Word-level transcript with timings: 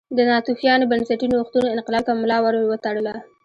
د 0.17 0.19
ناتوفیانو 0.29 0.89
بنسټي 0.91 1.27
نوښتونو 1.31 1.67
انقلاب 1.75 2.03
ته 2.07 2.13
ملا 2.21 2.37
ور 2.41 2.55
وتړله 2.69 3.15